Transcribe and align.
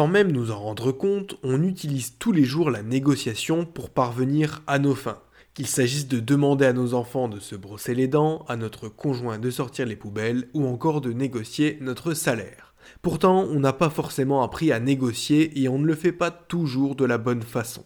Sans 0.00 0.08
même 0.08 0.32
nous 0.32 0.50
en 0.50 0.58
rendre 0.58 0.92
compte, 0.92 1.36
on 1.42 1.62
utilise 1.62 2.16
tous 2.18 2.32
les 2.32 2.44
jours 2.44 2.70
la 2.70 2.82
négociation 2.82 3.66
pour 3.66 3.90
parvenir 3.90 4.62
à 4.66 4.78
nos 4.78 4.94
fins. 4.94 5.20
Qu'il 5.52 5.66
s'agisse 5.66 6.08
de 6.08 6.20
demander 6.20 6.64
à 6.64 6.72
nos 6.72 6.94
enfants 6.94 7.28
de 7.28 7.38
se 7.38 7.54
brosser 7.54 7.94
les 7.94 8.08
dents, 8.08 8.46
à 8.48 8.56
notre 8.56 8.88
conjoint 8.88 9.38
de 9.38 9.50
sortir 9.50 9.84
les 9.84 9.96
poubelles, 9.96 10.48
ou 10.54 10.66
encore 10.66 11.02
de 11.02 11.12
négocier 11.12 11.76
notre 11.82 12.14
salaire. 12.14 12.72
Pourtant, 13.02 13.42
on 13.42 13.60
n'a 13.60 13.74
pas 13.74 13.90
forcément 13.90 14.42
appris 14.42 14.72
à 14.72 14.80
négocier 14.80 15.60
et 15.60 15.68
on 15.68 15.78
ne 15.78 15.84
le 15.84 15.94
fait 15.94 16.12
pas 16.12 16.30
toujours 16.30 16.96
de 16.96 17.04
la 17.04 17.18
bonne 17.18 17.42
façon. 17.42 17.84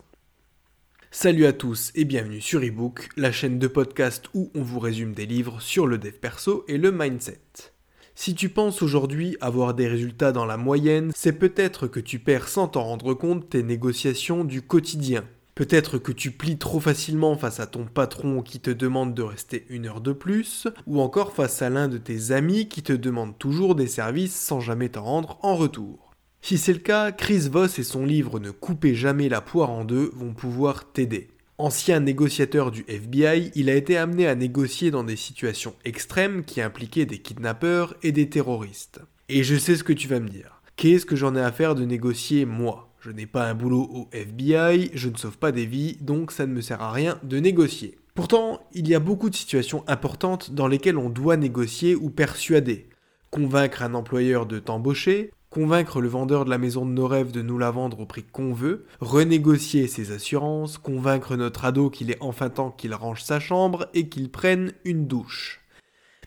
Salut 1.11 1.47
à 1.47 1.53
tous 1.53 1.91
et 1.97 2.05
bienvenue 2.05 2.41
sur 2.41 2.63
eBook, 2.63 3.09
la 3.17 3.33
chaîne 3.33 3.59
de 3.59 3.67
podcast 3.67 4.27
où 4.35 4.53
on 4.55 4.63
vous 4.63 4.79
résume 4.79 5.15
des 5.15 5.27
livres 5.27 5.61
sur 5.61 5.89
le 5.89 5.99
dev 5.99 6.13
perso 6.13 6.65
et 6.69 6.79
le 6.79 6.93
mindset. 6.93 7.74
Si 8.17 8.35
tu 8.35 8.49
penses 8.49 8.81
aujourd'hui 8.81 9.37
avoir 9.41 9.75
des 9.75 9.89
résultats 9.89 10.31
dans 10.31 10.47
la 10.47 10.57
moyenne, 10.57 11.11
c'est 11.15 11.33
peut-être 11.33 11.89
que 11.89 11.99
tu 11.99 12.21
perds 12.21 12.49
sans 12.49 12.69
t'en 12.69 12.85
rendre 12.85 13.13
compte 13.13 13.51
tes 13.51 13.65
négociations 13.65 14.45
du 14.45 14.63
quotidien. 14.63 15.25
Peut-être 15.57 15.99
que 15.99 16.13
tu 16.13 16.31
plies 16.31 16.57
trop 16.57 16.81
facilement 16.81 17.37
face 17.37 17.61
à 17.61 17.67
ton 17.67 17.87
patron 17.87 18.43
qui 18.43 18.61
te 18.61 18.71
demande 18.71 19.15
de 19.15 19.23
rester 19.23 19.67
une 19.69 19.87
heure 19.87 20.01
de 20.01 20.13
plus, 20.13 20.69
ou 20.87 21.01
encore 21.01 21.33
face 21.33 21.61
à 21.61 21.71
l'un 21.71 21.89
de 21.89 21.99
tes 21.99 22.31
amis 22.31 22.69
qui 22.69 22.83
te 22.83 22.93
demande 22.93 23.37
toujours 23.39 23.75
des 23.75 23.89
services 23.89 24.35
sans 24.35 24.61
jamais 24.61 24.89
t'en 24.91 25.05
rendre 25.05 25.39
en 25.43 25.57
retour. 25.57 26.13
Si 26.41 26.59
c'est 26.59 26.73
le 26.73 26.79
cas, 26.79 27.11
Chris 27.11 27.49
Voss 27.51 27.79
et 27.79 27.85
son 27.85 28.05
livre 28.05 28.39
Ne 28.39 28.51
coupez 28.51 28.95
jamais 28.95 29.29
la 29.29 29.41
poire 29.41 29.71
en 29.71 29.85
deux 29.85 30.11
vont 30.15 30.35
pouvoir 30.35 30.93
t'aider. 30.93 31.29
Ancien 31.57 32.01
négociateur 32.01 32.73
du 32.73 32.85
FBI, 32.89 33.53
il 33.55 33.71
a 33.71 33.77
été 33.77 33.97
amené 33.97 34.27
à 34.27 34.35
négocier 34.35 34.91
dans 34.91 35.05
des 35.05 35.15
situations 35.15 35.77
extrêmes 35.85 36.45
qui 36.45 36.61
impliquaient 36.61 37.07
des 37.07 37.19
kidnappeurs 37.19 37.95
et 38.03 38.11
des 38.11 38.29
terroristes. 38.29 39.01
Et 39.29 39.45
je 39.45 39.55
sais 39.55 39.77
ce 39.77 39.85
que 39.85 39.93
tu 39.93 40.09
vas 40.09 40.19
me 40.19 40.29
dire. 40.29 40.61
Qu'est-ce 40.75 41.07
que 41.07 41.15
j'en 41.15 41.37
ai 41.37 41.41
à 41.41 41.53
faire 41.53 41.77
de 41.77 41.85
négocier 41.85 42.45
moi? 42.45 42.93
Je 42.99 43.13
n'ai 43.13 43.27
pas 43.27 43.49
un 43.49 43.55
boulot 43.55 43.89
au 43.93 44.09
FBI, 44.11 44.91
je 44.95 45.09
ne 45.09 45.17
sauve 45.17 45.39
pas 45.39 45.53
des 45.53 45.65
vies, 45.65 45.97
donc 46.01 46.33
ça 46.33 46.45
ne 46.47 46.53
me 46.53 46.61
sert 46.61 46.83
à 46.83 46.91
rien 46.91 47.21
de 47.23 47.39
négocier. 47.39 47.99
Pourtant, 48.17 48.61
il 48.73 48.89
y 48.89 48.95
a 48.97 49.01
beaucoup 49.01 49.31
de 49.31 49.37
situations 49.37 49.85
importantes 49.87 50.51
dans 50.51 50.67
lesquelles 50.67 50.99
on 50.99 51.09
doit 51.09 51.37
négocier 51.37 51.95
ou 51.95 52.11
persuader. 52.11 52.89
Convaincre 53.31 53.85
un 53.85 53.95
employeur 53.95 54.47
de 54.47 54.59
t'embaucher, 54.59 55.31
convaincre 55.55 56.01
le 56.01 56.09
vendeur 56.09 56.45
de 56.45 56.51
la 56.51 56.59
maison 56.59 56.85
de 56.85 56.91
nos 56.91 57.07
rêves 57.07 57.31
de 57.31 57.41
nous 57.41 57.59
la 57.59 57.71
vendre 57.71 58.01
au 58.01 58.07
prix 58.07 58.25
qu'on 58.25 58.53
veut, 58.53 58.87
renégocier 58.99 59.87
ses 59.87 60.11
assurances, 60.11 60.79
convaincre 60.79 61.37
notre 61.37 61.65
ado 61.65 61.91
qu'il 61.91 62.11
est 62.11 62.19
enfin 62.19 62.51
temps 62.51 62.73
qu'il 62.73 62.93
range 62.93 63.23
sa 63.23 63.39
chambre 63.39 63.87
et 63.95 64.09
qu'il 64.09 64.33
prenne 64.33 64.73
une 64.85 65.07
douche. 65.07 65.61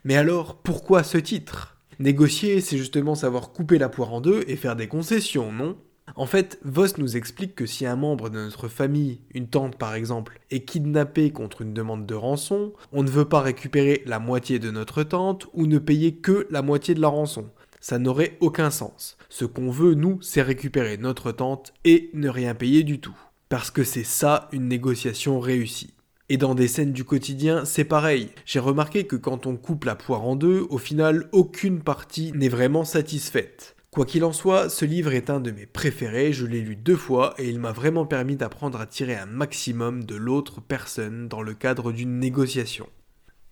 Mais 0.05 0.15
alors, 0.15 0.55
pourquoi 0.55 1.03
ce 1.03 1.17
titre? 1.17 1.75
Négocier, 1.99 2.61
c'est 2.61 2.77
justement 2.77 3.15
savoir 3.15 3.51
couper 3.51 3.77
la 3.77 3.89
poire 3.89 4.13
en 4.13 4.21
deux 4.21 4.45
et 4.47 4.55
faire 4.55 4.77
des 4.77 4.87
concessions, 4.87 5.51
non? 5.51 5.75
En 6.15 6.25
fait, 6.25 6.57
Voss 6.63 6.97
nous 6.97 7.17
explique 7.17 7.53
que 7.53 7.65
si 7.65 7.85
un 7.85 7.97
membre 7.97 8.29
de 8.29 8.39
notre 8.39 8.69
famille, 8.69 9.19
une 9.33 9.49
tante 9.49 9.77
par 9.77 9.93
exemple, 9.93 10.39
est 10.51 10.61
kidnappé 10.61 11.31
contre 11.31 11.63
une 11.63 11.73
demande 11.73 12.05
de 12.05 12.15
rançon, 12.15 12.71
on 12.93 13.03
ne 13.03 13.09
veut 13.09 13.25
pas 13.25 13.41
récupérer 13.41 14.03
la 14.05 14.19
moitié 14.19 14.57
de 14.57 14.71
notre 14.71 15.03
tante 15.03 15.47
ou 15.51 15.67
ne 15.67 15.79
payer 15.79 16.15
que 16.15 16.47
la 16.49 16.61
moitié 16.61 16.95
de 16.95 17.01
la 17.01 17.09
rançon. 17.09 17.49
Ça 17.79 17.99
n'aurait 17.99 18.37
aucun 18.39 18.69
sens. 18.71 19.17
Ce 19.29 19.45
qu'on 19.45 19.69
veut, 19.69 19.93
nous, 19.93 20.21
c'est 20.21 20.41
récupérer 20.41 20.97
notre 20.97 21.31
tente 21.31 21.73
et 21.85 22.09
ne 22.13 22.29
rien 22.29 22.55
payer 22.55 22.83
du 22.83 22.99
tout. 22.99 23.17
Parce 23.49 23.71
que 23.71 23.83
c'est 23.83 24.03
ça 24.03 24.49
une 24.51 24.67
négociation 24.67 25.39
réussie. 25.39 25.93
Et 26.29 26.37
dans 26.37 26.55
des 26.55 26.67
scènes 26.67 26.91
du 26.91 27.05
quotidien, 27.05 27.63
c'est 27.63 27.85
pareil. 27.85 28.29
J'ai 28.45 28.59
remarqué 28.59 29.05
que 29.05 29.15
quand 29.15 29.47
on 29.47 29.55
coupe 29.55 29.85
la 29.85 29.95
poire 29.95 30.25
en 30.25 30.35
deux, 30.35 30.67
au 30.69 30.77
final, 30.77 31.29
aucune 31.31 31.81
partie 31.81 32.33
n'est 32.33 32.49
vraiment 32.49 32.83
satisfaite. 32.83 33.77
Quoi 33.91 34.05
qu'il 34.05 34.25
en 34.25 34.33
soit, 34.33 34.69
ce 34.69 34.83
livre 34.83 35.13
est 35.13 35.29
un 35.29 35.39
de 35.39 35.51
mes 35.51 35.65
préférés, 35.65 36.33
je 36.33 36.45
l'ai 36.45 36.59
lu 36.59 36.75
deux 36.75 36.97
fois 36.97 37.33
et 37.37 37.47
il 37.47 37.59
m'a 37.59 37.71
vraiment 37.71 38.05
permis 38.05 38.35
d'apprendre 38.35 38.79
à 38.81 38.85
tirer 38.85 39.15
un 39.15 39.25
maximum 39.25 40.03
de 40.03 40.15
l'autre 40.15 40.61
personne 40.61 41.29
dans 41.29 41.41
le 41.41 41.53
cadre 41.53 41.93
d'une 41.93 42.19
négociation. 42.19 42.89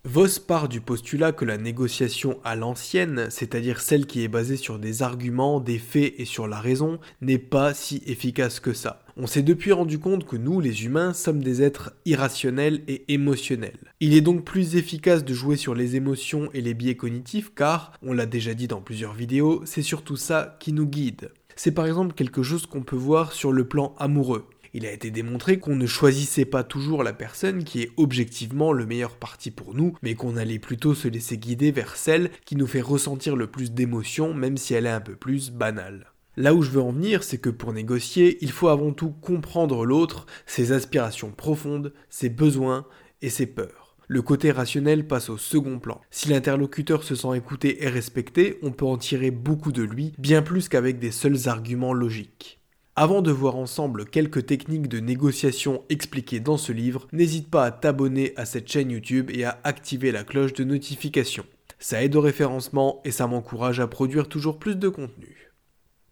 Voss 0.08 0.38
part 0.38 0.68
du 0.68 0.80
postulat 0.80 1.32
que 1.32 1.44
la 1.44 1.58
négociation 1.58 2.38
à 2.44 2.54
l'ancienne, 2.54 3.26
c'est-à-dire 3.28 3.80
celle 3.80 4.06
qui 4.06 4.22
est 4.22 4.28
basée 4.28 4.56
sur 4.56 4.78
des 4.78 5.02
arguments, 5.02 5.58
des 5.58 5.80
faits 5.80 6.14
et 6.16 6.24
sur 6.24 6.46
la 6.46 6.60
raison, 6.60 7.00
n'est 7.20 7.38
pas 7.38 7.74
si 7.74 8.04
efficace 8.06 8.60
que 8.60 8.72
ça. 8.72 9.02
On 9.16 9.26
s'est 9.26 9.42
depuis 9.42 9.72
rendu 9.72 9.98
compte 9.98 10.24
que 10.24 10.36
nous, 10.36 10.60
les 10.60 10.84
humains, 10.84 11.12
sommes 11.12 11.42
des 11.42 11.60
êtres 11.60 11.92
irrationnels 12.04 12.82
et 12.86 13.12
émotionnels. 13.12 13.92
Il 13.98 14.14
est 14.14 14.20
donc 14.20 14.44
plus 14.44 14.76
efficace 14.76 15.24
de 15.24 15.34
jouer 15.34 15.56
sur 15.56 15.74
les 15.74 15.96
émotions 15.96 16.50
et 16.54 16.60
les 16.60 16.74
biais 16.74 16.94
cognitifs 16.94 17.52
car, 17.52 17.92
on 18.00 18.12
l'a 18.12 18.26
déjà 18.26 18.54
dit 18.54 18.68
dans 18.68 18.82
plusieurs 18.82 19.14
vidéos, 19.14 19.62
c'est 19.64 19.82
surtout 19.82 20.16
ça 20.16 20.56
qui 20.60 20.72
nous 20.72 20.86
guide. 20.86 21.32
C'est 21.56 21.72
par 21.72 21.86
exemple 21.86 22.14
quelque 22.14 22.42
chose 22.42 22.66
qu'on 22.66 22.82
peut 22.82 22.94
voir 22.94 23.32
sur 23.32 23.50
le 23.50 23.66
plan 23.66 23.94
amoureux. 23.98 24.46
Il 24.78 24.84
a 24.84 24.92
été 24.92 25.10
démontré 25.10 25.58
qu'on 25.58 25.74
ne 25.74 25.86
choisissait 25.86 26.44
pas 26.44 26.62
toujours 26.62 27.02
la 27.02 27.14
personne 27.14 27.64
qui 27.64 27.80
est 27.80 27.92
objectivement 27.96 28.74
le 28.74 28.84
meilleur 28.84 29.16
parti 29.16 29.50
pour 29.50 29.72
nous, 29.72 29.94
mais 30.02 30.14
qu'on 30.14 30.36
allait 30.36 30.58
plutôt 30.58 30.94
se 30.94 31.08
laisser 31.08 31.38
guider 31.38 31.70
vers 31.70 31.96
celle 31.96 32.30
qui 32.44 32.56
nous 32.56 32.66
fait 32.66 32.82
ressentir 32.82 33.36
le 33.36 33.46
plus 33.46 33.72
d'émotions, 33.72 34.34
même 34.34 34.58
si 34.58 34.74
elle 34.74 34.84
est 34.84 34.90
un 34.90 35.00
peu 35.00 35.16
plus 35.16 35.50
banale. 35.50 36.12
Là 36.36 36.52
où 36.52 36.60
je 36.60 36.68
veux 36.68 36.82
en 36.82 36.92
venir, 36.92 37.24
c'est 37.24 37.38
que 37.38 37.48
pour 37.48 37.72
négocier, 37.72 38.36
il 38.42 38.50
faut 38.50 38.68
avant 38.68 38.92
tout 38.92 39.12
comprendre 39.12 39.86
l'autre, 39.86 40.26
ses 40.44 40.72
aspirations 40.72 41.30
profondes, 41.30 41.94
ses 42.10 42.28
besoins 42.28 42.84
et 43.22 43.30
ses 43.30 43.46
peurs. 43.46 43.96
Le 44.08 44.20
côté 44.20 44.50
rationnel 44.50 45.06
passe 45.06 45.30
au 45.30 45.38
second 45.38 45.78
plan. 45.78 46.02
Si 46.10 46.28
l'interlocuteur 46.28 47.02
se 47.02 47.14
sent 47.14 47.34
écouté 47.34 47.82
et 47.82 47.88
respecté, 47.88 48.58
on 48.60 48.72
peut 48.72 48.84
en 48.84 48.98
tirer 48.98 49.30
beaucoup 49.30 49.72
de 49.72 49.82
lui, 49.82 50.12
bien 50.18 50.42
plus 50.42 50.68
qu'avec 50.68 50.98
des 50.98 51.12
seuls 51.12 51.48
arguments 51.48 51.94
logiques. 51.94 52.55
Avant 52.98 53.20
de 53.20 53.30
voir 53.30 53.56
ensemble 53.56 54.06
quelques 54.06 54.46
techniques 54.46 54.88
de 54.88 55.00
négociation 55.00 55.82
expliquées 55.90 56.40
dans 56.40 56.56
ce 56.56 56.72
livre, 56.72 57.06
n'hésite 57.12 57.50
pas 57.50 57.66
à 57.66 57.70
t'abonner 57.70 58.32
à 58.36 58.46
cette 58.46 58.72
chaîne 58.72 58.90
YouTube 58.90 59.30
et 59.34 59.44
à 59.44 59.60
activer 59.64 60.12
la 60.12 60.24
cloche 60.24 60.54
de 60.54 60.64
notification. 60.64 61.44
Ça 61.78 62.02
aide 62.02 62.16
au 62.16 62.22
référencement 62.22 63.02
et 63.04 63.10
ça 63.10 63.26
m'encourage 63.26 63.80
à 63.80 63.86
produire 63.86 64.30
toujours 64.30 64.58
plus 64.58 64.76
de 64.76 64.88
contenu. 64.88 65.52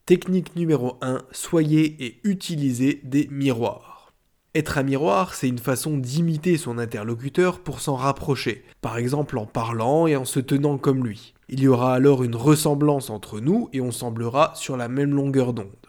Technique 0.04 0.56
numéro 0.56 0.98
1, 1.00 1.22
soyez 1.32 2.04
et 2.04 2.20
utilisez 2.22 3.00
des 3.02 3.28
miroirs. 3.30 4.12
Être 4.54 4.76
un 4.76 4.82
miroir, 4.82 5.32
c'est 5.32 5.48
une 5.48 5.58
façon 5.58 5.96
d'imiter 5.96 6.58
son 6.58 6.76
interlocuteur 6.76 7.60
pour 7.60 7.80
s'en 7.80 7.94
rapprocher, 7.94 8.62
par 8.82 8.98
exemple 8.98 9.38
en 9.38 9.46
parlant 9.46 10.06
et 10.06 10.16
en 10.16 10.26
se 10.26 10.38
tenant 10.38 10.76
comme 10.76 11.06
lui. 11.06 11.32
Il 11.48 11.60
y 11.60 11.66
aura 11.66 11.94
alors 11.94 12.22
une 12.24 12.36
ressemblance 12.36 13.08
entre 13.08 13.40
nous 13.40 13.70
et 13.72 13.80
on 13.80 13.90
semblera 13.90 14.52
sur 14.54 14.76
la 14.76 14.88
même 14.88 15.14
longueur 15.14 15.54
d'onde. 15.54 15.83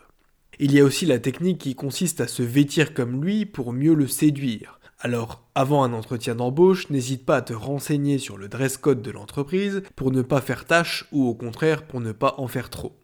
Il 0.58 0.72
y 0.74 0.80
a 0.80 0.86
aussi 0.86 1.06
la 1.06 1.20
technique 1.20 1.58
qui 1.58 1.76
consiste 1.76 2.22
à 2.22 2.28
se 2.28 2.42
vêtir 2.42 2.94
comme 2.94 3.24
lui 3.24 3.46
pour 3.46 3.74
mieux 3.74 3.94
le 3.94 4.08
séduire. 4.08 4.80
Alors, 5.00 5.44
avant 5.54 5.84
un 5.84 5.92
entretien 5.92 6.36
d'embauche, 6.36 6.90
n'hésite 6.90 7.26
pas 7.26 7.38
à 7.38 7.42
te 7.42 7.54
renseigner 7.54 8.18
sur 8.18 8.38
le 8.38 8.48
dress 8.48 8.78
code 8.78 9.02
de 9.02 9.12
l'entreprise 9.12 9.84
pour 9.96 10.12
ne 10.12 10.22
pas 10.22 10.40
faire 10.40 10.66
tâche 10.66 11.06
ou 11.12 11.28
au 11.28 11.36
contraire 11.36 11.86
pour 11.86 12.00
ne 12.00 12.14
pas 12.14 12.36
en 12.38 12.48
faire 12.48 12.70
trop. 12.70 12.96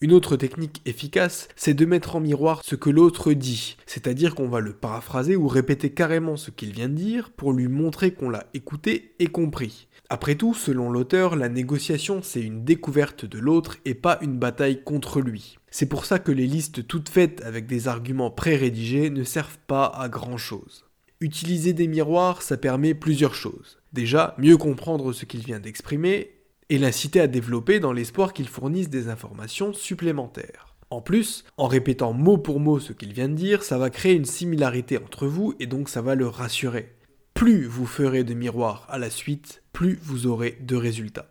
Une 0.00 0.12
autre 0.12 0.36
technique 0.36 0.80
efficace, 0.84 1.48
c'est 1.56 1.74
de 1.74 1.84
mettre 1.84 2.16
en 2.16 2.20
miroir 2.20 2.60
ce 2.64 2.74
que 2.74 2.90
l'autre 2.90 3.32
dit, 3.32 3.76
c'est-à-dire 3.86 4.34
qu'on 4.34 4.48
va 4.48 4.60
le 4.60 4.72
paraphraser 4.72 5.36
ou 5.36 5.46
répéter 5.46 5.90
carrément 5.90 6.36
ce 6.36 6.50
qu'il 6.50 6.72
vient 6.72 6.88
de 6.88 6.94
dire 6.94 7.30
pour 7.30 7.52
lui 7.52 7.68
montrer 7.68 8.12
qu'on 8.12 8.30
l'a 8.30 8.46
écouté 8.54 9.14
et 9.18 9.28
compris. 9.28 9.88
Après 10.08 10.34
tout, 10.34 10.54
selon 10.54 10.90
l'auteur, 10.90 11.36
la 11.36 11.48
négociation 11.48 12.20
c'est 12.22 12.42
une 12.42 12.64
découverte 12.64 13.24
de 13.24 13.38
l'autre 13.38 13.76
et 13.84 13.94
pas 13.94 14.18
une 14.22 14.38
bataille 14.38 14.82
contre 14.82 15.20
lui. 15.20 15.58
C'est 15.74 15.86
pour 15.86 16.04
ça 16.04 16.18
que 16.18 16.30
les 16.30 16.46
listes 16.46 16.86
toutes 16.86 17.08
faites 17.08 17.42
avec 17.42 17.66
des 17.66 17.88
arguments 17.88 18.30
pré-rédigés 18.30 19.08
ne 19.08 19.24
servent 19.24 19.58
pas 19.66 19.86
à 19.86 20.10
grand 20.10 20.36
chose. 20.36 20.84
Utiliser 21.22 21.72
des 21.72 21.88
miroirs, 21.88 22.42
ça 22.42 22.58
permet 22.58 22.92
plusieurs 22.92 23.34
choses. 23.34 23.78
Déjà, 23.94 24.34
mieux 24.36 24.58
comprendre 24.58 25.14
ce 25.14 25.24
qu'il 25.24 25.40
vient 25.40 25.60
d'exprimer 25.60 26.32
et 26.68 26.76
l'inciter 26.76 27.20
à 27.20 27.26
développer 27.26 27.80
dans 27.80 27.94
l'espoir 27.94 28.34
qu'il 28.34 28.48
fournisse 28.48 28.90
des 28.90 29.08
informations 29.08 29.72
supplémentaires. 29.72 30.74
En 30.90 31.00
plus, 31.00 31.42
en 31.56 31.68
répétant 31.68 32.12
mot 32.12 32.36
pour 32.36 32.60
mot 32.60 32.78
ce 32.78 32.92
qu'il 32.92 33.14
vient 33.14 33.30
de 33.30 33.34
dire, 33.34 33.62
ça 33.62 33.78
va 33.78 33.88
créer 33.88 34.12
une 34.12 34.26
similarité 34.26 34.98
entre 34.98 35.26
vous 35.26 35.54
et 35.58 35.66
donc 35.66 35.88
ça 35.88 36.02
va 36.02 36.14
le 36.14 36.28
rassurer. 36.28 36.92
Plus 37.32 37.64
vous 37.64 37.86
ferez 37.86 38.24
de 38.24 38.34
miroirs 38.34 38.86
à 38.90 38.98
la 38.98 39.08
suite, 39.08 39.62
plus 39.72 39.98
vous 40.02 40.26
aurez 40.26 40.58
de 40.60 40.76
résultats. 40.76 41.30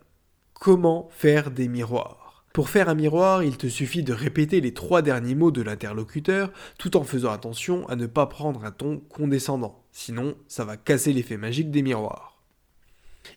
Comment 0.52 1.08
faire 1.12 1.52
des 1.52 1.68
miroirs? 1.68 2.21
Pour 2.52 2.68
faire 2.68 2.90
un 2.90 2.94
miroir, 2.94 3.42
il 3.42 3.56
te 3.56 3.66
suffit 3.66 4.02
de 4.02 4.12
répéter 4.12 4.60
les 4.60 4.74
trois 4.74 5.00
derniers 5.00 5.34
mots 5.34 5.50
de 5.50 5.62
l'interlocuteur 5.62 6.52
tout 6.78 6.98
en 6.98 7.04
faisant 7.04 7.32
attention 7.32 7.88
à 7.88 7.96
ne 7.96 8.06
pas 8.06 8.26
prendre 8.26 8.64
un 8.64 8.70
ton 8.70 8.98
condescendant, 9.08 9.82
sinon 9.90 10.34
ça 10.48 10.66
va 10.66 10.76
casser 10.76 11.14
l'effet 11.14 11.38
magique 11.38 11.70
des 11.70 11.82
miroirs. 11.82 12.42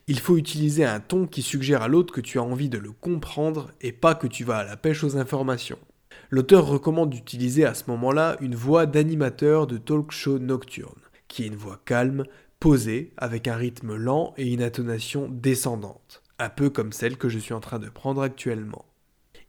Il 0.06 0.18
faut 0.18 0.36
utiliser 0.36 0.84
un 0.84 1.00
ton 1.00 1.26
qui 1.26 1.40
suggère 1.40 1.80
à 1.80 1.88
l'autre 1.88 2.12
que 2.12 2.20
tu 2.20 2.38
as 2.38 2.42
envie 2.42 2.68
de 2.68 2.76
le 2.76 2.92
comprendre 2.92 3.70
et 3.80 3.92
pas 3.92 4.14
que 4.14 4.26
tu 4.26 4.44
vas 4.44 4.58
à 4.58 4.64
la 4.64 4.76
pêche 4.76 5.02
aux 5.02 5.16
informations. 5.16 5.78
L'auteur 6.28 6.66
recommande 6.66 7.10
d'utiliser 7.10 7.64
à 7.64 7.72
ce 7.72 7.84
moment-là 7.88 8.36
une 8.40 8.54
voix 8.54 8.84
d'animateur 8.84 9.66
de 9.66 9.78
talk 9.78 10.10
show 10.10 10.38
nocturne, 10.38 11.00
qui 11.28 11.44
est 11.44 11.46
une 11.46 11.56
voix 11.56 11.80
calme, 11.84 12.24
posée, 12.60 13.12
avec 13.16 13.48
un 13.48 13.56
rythme 13.56 13.94
lent 13.96 14.34
et 14.36 14.52
une 14.52 14.62
intonation 14.62 15.28
descendante, 15.30 16.22
un 16.38 16.48
peu 16.50 16.68
comme 16.68 16.92
celle 16.92 17.16
que 17.16 17.28
je 17.28 17.38
suis 17.38 17.54
en 17.54 17.60
train 17.60 17.78
de 17.78 17.88
prendre 17.88 18.22
actuellement. 18.22 18.84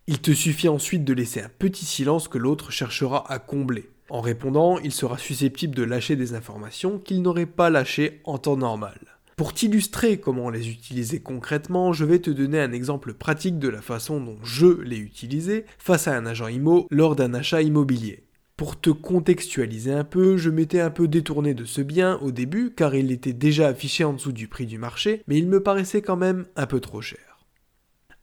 Il 0.10 0.20
te 0.20 0.32
suffit 0.32 0.70
ensuite 0.70 1.04
de 1.04 1.12
laisser 1.12 1.42
un 1.42 1.50
petit 1.50 1.84
silence 1.84 2.30
que 2.30 2.38
l'autre 2.38 2.72
cherchera 2.72 3.30
à 3.30 3.40
combler. 3.40 3.90
En 4.10 4.22
répondant, 4.22 4.80
il 4.80 4.94
sera 4.94 5.18
susceptible 5.18 5.76
de 5.76 5.84
lâcher 5.84 6.16
des 6.16 6.34
informations 6.34 6.98
qu'il 6.98 7.22
n'aurait 7.22 7.46
pas 7.46 7.70
lâchées 7.70 8.22
en 8.24 8.38
temps 8.38 8.56
normal. 8.56 8.98
Pour 9.36 9.54
t'illustrer 9.54 10.18
comment 10.18 10.50
les 10.50 10.70
utiliser 10.70 11.20
concrètement, 11.20 11.92
je 11.92 12.06
vais 12.06 12.20
te 12.20 12.30
donner 12.30 12.62
un 12.62 12.72
exemple 12.72 13.14
pratique 13.14 13.60
de 13.60 13.68
la 13.68 13.82
façon 13.82 14.22
dont 14.22 14.38
je 14.44 14.82
l'ai 14.82 14.98
utilisé 14.98 15.66
face 15.78 16.08
à 16.08 16.16
un 16.16 16.26
agent 16.26 16.48
IMO 16.48 16.88
lors 16.90 17.18
d'un 17.18 17.34
achat 17.34 17.62
immobilier. 17.62 18.24
Pour 18.56 18.80
te 18.80 18.90
contextualiser 18.90 19.92
un 19.92 20.06
peu, 20.06 20.38
je 20.38 20.50
m'étais 20.50 20.80
un 20.80 20.90
peu 20.90 21.10
détourné 21.10 21.54
de 21.54 21.66
ce 21.66 21.82
bien 21.82 22.18
au 22.20 22.32
début 22.32 22.72
car 22.74 22.96
il 22.96 23.12
était 23.12 23.34
déjà 23.34 23.68
affiché 23.68 24.06
en 24.06 24.14
dessous 24.14 24.32
du 24.32 24.48
prix 24.48 24.66
du 24.66 24.78
marché, 24.78 25.22
mais 25.28 25.38
il 25.38 25.50
me 25.50 25.62
paraissait 25.62 26.02
quand 26.02 26.18
même 26.18 26.46
un 26.56 26.66
peu 26.66 26.80
trop 26.80 27.02
cher. 27.02 27.46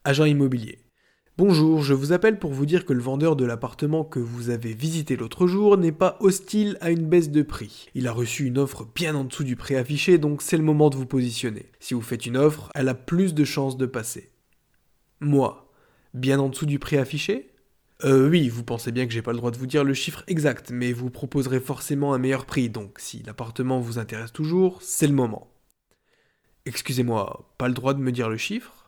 Agent 0.02 0.25
immobilier. 0.25 0.83
Bonjour, 1.36 1.82
je 1.82 1.94
vous 1.94 2.12
appelle 2.12 2.38
pour 2.38 2.52
vous 2.52 2.64
dire 2.64 2.84
que 2.84 2.92
le 2.92 3.02
vendeur 3.02 3.34
de 3.34 3.44
l'appartement 3.44 4.04
que 4.04 4.20
vous 4.20 4.50
avez 4.50 4.72
visité 4.72 5.16
l'autre 5.16 5.48
jour 5.48 5.76
n'est 5.76 5.90
pas 5.90 6.16
hostile 6.20 6.78
à 6.81 6.92
une 6.92 7.06
baisse 7.08 7.32
de 7.32 7.42
prix. 7.42 7.88
Il 7.96 8.06
a 8.06 8.12
reçu 8.12 8.46
une 8.46 8.56
offre 8.56 8.86
bien 8.94 9.16
en 9.16 9.25
dessous 9.25 9.42
du 9.42 9.56
prix 9.56 9.75
affiché, 9.75 10.16
donc 10.19 10.42
c'est 10.42 10.56
le 10.56 10.62
moment 10.62 10.90
de 10.90 10.96
vous 10.96 11.06
positionner. 11.06 11.66
Si 11.81 11.94
vous 11.94 12.02
faites 12.02 12.26
une 12.26 12.36
offre, 12.36 12.70
elle 12.76 12.88
a 12.88 12.94
plus 12.94 13.34
de 13.34 13.42
chances 13.42 13.76
de 13.76 13.86
passer. 13.86 14.31
Moi, 15.19 15.72
bien 16.14 16.38
en 16.38 16.50
dessous 16.50 16.66
du 16.66 16.78
prix 16.78 16.98
affiché? 16.98 17.50
Euh, 18.04 18.31
oui, 18.31 18.48
vous 18.48 18.62
pensez 18.62 18.92
bien 18.92 19.04
que 19.04 19.12
j'ai 19.12 19.22
pas 19.22 19.32
le 19.32 19.38
droit 19.38 19.50
de 19.50 19.58
vous 19.58 19.66
dire 19.66 19.82
le 19.82 19.94
chiffre 19.94 20.22
exact, 20.28 20.70
mais 20.70 20.92
vous 20.92 21.10
proposerez 21.10 21.58
forcément 21.58 22.14
un 22.14 22.19
meilleur 22.19 22.46
prix, 22.46 22.70
donc 22.70 23.00
si 23.00 23.25
l'appartement 23.25 23.81
vous 23.81 23.98
intéresse 23.98 24.32
toujours, 24.32 24.82
c'est 24.82 25.08
le 25.08 25.14
moment. 25.14 25.50
Excusez-moi, 26.64 27.52
pas 27.58 27.66
le 27.66 27.75
droit 27.75 27.92
de 27.92 28.00
me 28.00 28.12
dire 28.12 28.28
le 28.28 28.36
chiffre? 28.36 28.83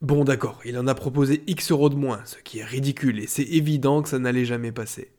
Bon 0.00 0.24
d'accord, 0.24 0.60
il 0.64 0.78
en 0.78 0.86
a 0.86 0.94
proposé 0.94 1.42
X 1.46 1.72
euros 1.72 1.90
de 1.90 1.94
moins, 1.94 2.22
ce 2.24 2.38
qui 2.38 2.60
est 2.60 2.64
ridicule 2.64 3.20
et 3.20 3.26
c'est 3.26 3.42
évident 3.42 4.00
que 4.00 4.08
ça 4.08 4.18
n'allait 4.18 4.46
jamais 4.46 4.72
passer. 4.72 5.12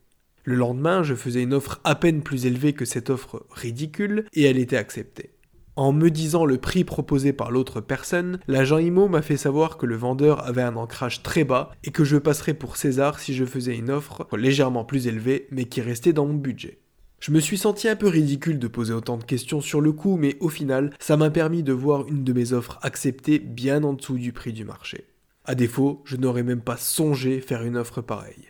Le 0.43 0.55
lendemain, 0.55 1.03
je 1.03 1.13
faisais 1.13 1.43
une 1.43 1.53
offre 1.53 1.79
à 1.83 1.93
peine 1.93 2.23
plus 2.23 2.47
élevée 2.47 2.73
que 2.73 2.83
cette 2.83 3.11
offre 3.11 3.45
ridicule 3.51 4.25
et 4.33 4.41
elle 4.43 4.57
était 4.57 4.77
acceptée. 4.77 5.35
En 5.75 5.91
me 5.93 6.09
disant 6.09 6.45
le 6.45 6.57
prix 6.57 6.83
proposé 6.83 7.31
par 7.31 7.51
l'autre 7.51 7.79
personne, 7.79 8.39
l'agent 8.47 8.79
IMO 8.79 9.07
m'a 9.07 9.21
fait 9.21 9.37
savoir 9.37 9.77
que 9.77 9.85
le 9.85 9.95
vendeur 9.95 10.43
avait 10.47 10.63
un 10.63 10.75
ancrage 10.75 11.21
très 11.21 11.43
bas 11.43 11.69
et 11.83 11.91
que 11.91 12.03
je 12.03 12.17
passerais 12.17 12.55
pour 12.55 12.75
César 12.75 13.19
si 13.19 13.35
je 13.35 13.45
faisais 13.45 13.77
une 13.77 13.91
offre 13.91 14.27
légèrement 14.35 14.83
plus 14.83 15.05
élevée 15.05 15.47
mais 15.51 15.65
qui 15.65 15.81
restait 15.81 16.11
dans 16.11 16.25
mon 16.25 16.33
budget. 16.33 16.80
Je 17.21 17.29
me 17.29 17.39
suis 17.39 17.59
senti 17.59 17.87
un 17.87 17.95
peu 17.95 18.07
ridicule 18.07 18.57
de 18.57 18.67
poser 18.67 18.93
autant 18.93 19.15
de 19.15 19.23
questions 19.23 19.61
sur 19.61 19.79
le 19.79 19.91
coup, 19.91 20.17
mais 20.17 20.37
au 20.39 20.49
final, 20.49 20.89
ça 20.97 21.17
m'a 21.17 21.29
permis 21.29 21.61
de 21.61 21.71
voir 21.71 22.07
une 22.07 22.23
de 22.23 22.33
mes 22.33 22.51
offres 22.51 22.79
acceptée 22.81 23.37
bien 23.37 23.83
en 23.83 23.93
dessous 23.93 24.17
du 24.17 24.33
prix 24.33 24.53
du 24.53 24.65
marché. 24.65 25.05
A 25.45 25.53
défaut, 25.53 26.01
je 26.03 26.17
n'aurais 26.17 26.41
même 26.41 26.61
pas 26.61 26.77
songé 26.77 27.39
faire 27.39 27.61
une 27.61 27.77
offre 27.77 28.01
pareille. 28.01 28.49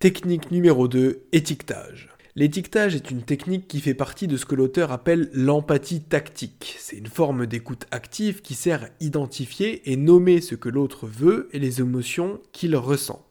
Technique 0.00 0.50
numéro 0.50 0.86
2, 0.86 1.28
étiquetage. 1.32 2.10
L'étiquetage 2.34 2.94
est 2.94 3.10
une 3.10 3.22
technique 3.22 3.66
qui 3.66 3.80
fait 3.80 3.94
partie 3.94 4.28
de 4.28 4.36
ce 4.36 4.44
que 4.44 4.54
l'auteur 4.54 4.92
appelle 4.92 5.30
l'empathie 5.32 6.02
tactique. 6.02 6.76
C'est 6.78 6.98
une 6.98 7.06
forme 7.06 7.46
d'écoute 7.46 7.86
active 7.90 8.42
qui 8.42 8.52
sert 8.52 8.84
à 8.84 8.88
identifier 9.00 9.90
et 9.90 9.96
nommer 9.96 10.42
ce 10.42 10.56
que 10.56 10.68
l'autre 10.68 11.06
veut 11.06 11.48
et 11.52 11.58
les 11.58 11.80
émotions 11.80 12.38
qu'il 12.52 12.76
ressent. 12.76 13.26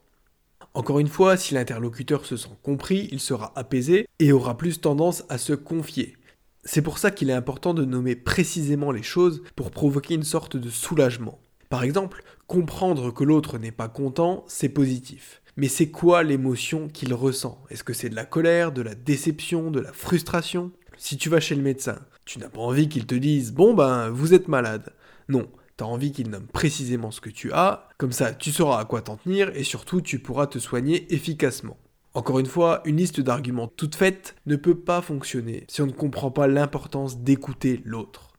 Encore 0.76 0.98
une 0.98 1.08
fois, 1.08 1.38
si 1.38 1.54
l'interlocuteur 1.54 2.26
se 2.26 2.36
sent 2.36 2.50
compris, 2.62 3.08
il 3.10 3.18
sera 3.18 3.50
apaisé 3.56 4.06
et 4.18 4.30
aura 4.30 4.58
plus 4.58 4.78
tendance 4.78 5.24
à 5.30 5.38
se 5.38 5.54
confier. 5.54 6.18
C'est 6.64 6.82
pour 6.82 6.98
ça 6.98 7.10
qu'il 7.10 7.30
est 7.30 7.32
important 7.32 7.72
de 7.72 7.86
nommer 7.86 8.14
précisément 8.14 8.92
les 8.92 9.02
choses 9.02 9.42
pour 9.56 9.70
provoquer 9.70 10.16
une 10.16 10.22
sorte 10.22 10.58
de 10.58 10.68
soulagement. 10.68 11.40
Par 11.70 11.82
exemple, 11.82 12.22
comprendre 12.46 13.10
que 13.10 13.24
l'autre 13.24 13.56
n'est 13.56 13.72
pas 13.72 13.88
content, 13.88 14.44
c'est 14.48 14.68
positif. 14.68 15.40
Mais 15.56 15.68
c'est 15.68 15.88
quoi 15.88 16.22
l'émotion 16.22 16.88
qu'il 16.88 17.14
ressent? 17.14 17.64
Est-ce 17.70 17.82
que 17.82 17.94
c'est 17.94 18.10
de 18.10 18.14
la 18.14 18.26
colère, 18.26 18.70
de 18.70 18.82
la 18.82 18.94
déception, 18.94 19.70
de 19.70 19.80
la 19.80 19.94
frustration? 19.94 20.72
Si 20.98 21.16
tu 21.16 21.30
vas 21.30 21.40
chez 21.40 21.54
le 21.54 21.62
médecin, 21.62 22.00
tu 22.26 22.38
n'as 22.38 22.50
pas 22.50 22.60
envie 22.60 22.90
qu'il 22.90 23.06
te 23.06 23.14
dise 23.14 23.50
Bon 23.50 23.72
ben, 23.72 24.10
vous 24.10 24.34
êtes 24.34 24.48
malade. 24.48 24.92
Non, 25.30 25.48
tu 25.76 25.84
as 25.84 25.86
envie 25.86 26.12
qu'il 26.12 26.30
nomme 26.30 26.46
précisément 26.46 27.10
ce 27.10 27.20
que 27.20 27.30
tu 27.30 27.52
as, 27.52 27.88
comme 27.98 28.12
ça 28.12 28.32
tu 28.32 28.50
sauras 28.50 28.80
à 28.80 28.84
quoi 28.84 29.02
t'en 29.02 29.16
tenir 29.16 29.54
et 29.54 29.64
surtout 29.64 30.00
tu 30.00 30.18
pourras 30.18 30.46
te 30.46 30.58
soigner 30.58 31.12
efficacement. 31.14 31.76
Encore 32.14 32.38
une 32.38 32.46
fois, 32.46 32.80
une 32.86 32.96
liste 32.96 33.20
d'arguments 33.20 33.68
toute 33.68 33.94
faite 33.94 34.36
ne 34.46 34.56
peut 34.56 34.78
pas 34.78 35.02
fonctionner 35.02 35.64
si 35.68 35.82
on 35.82 35.86
ne 35.86 35.92
comprend 35.92 36.30
pas 36.30 36.46
l'importance 36.46 37.18
d'écouter 37.18 37.82
l'autre. 37.84 38.32